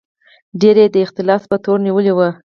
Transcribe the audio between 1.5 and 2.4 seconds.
تور نیولي وو.